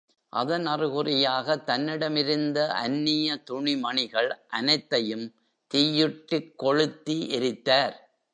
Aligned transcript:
அதன் 0.33 0.65
அறிகுறியாக 0.65 1.57
தன்னிடம் 1.57 2.15
இருந்த 2.15 2.67
அன்னிய 2.75 3.35
துணிமணிகள் 3.49 4.29
அனைத்தையும் 4.49 5.25
தீயிட்டுக் 5.71 6.51
கொளுத்தி 6.55 7.17
எரித்தார். 7.29 7.95